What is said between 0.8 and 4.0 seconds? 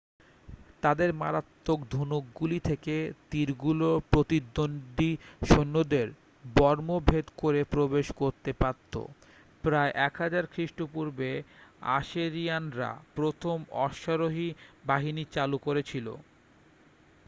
তাদের মারাত্মক ধনুকগুলি থেকে তীরগুলো